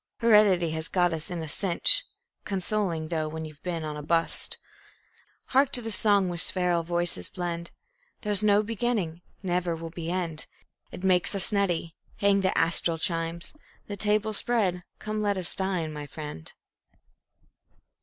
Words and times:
Heredity 0.17 0.71
has 0.71 0.87
got 0.87 1.13
us 1.13 1.29
in 1.29 1.43
a 1.43 1.47
cinch 1.47 2.03
(Consoling 2.43 3.07
thought 3.07 3.31
when 3.31 3.45
you've 3.45 3.61
been 3.61 3.83
on 3.83 3.95
a 3.95 4.01
"bust".) 4.01 4.57
Hark 5.49 5.71
to 5.73 5.81
the 5.83 5.91
song 5.91 6.27
where 6.27 6.39
spheral 6.39 6.81
voices 6.81 7.29
blend: 7.29 7.69
"There's 8.21 8.41
no 8.41 8.63
beginning, 8.63 9.21
never 9.43 9.75
will 9.75 9.91
be 9.91 10.09
end." 10.09 10.47
It 10.91 11.03
makes 11.03 11.35
us 11.35 11.51
nutty; 11.53 11.93
hang 12.17 12.41
the 12.41 12.57
astral 12.57 12.97
chimes! 12.97 13.53
The 13.85 13.95
tables 13.95 14.37
spread; 14.37 14.81
come, 14.97 15.21
let 15.21 15.37
us 15.37 15.53
dine, 15.53 15.93
my 15.93 16.07
friend. 16.07 16.51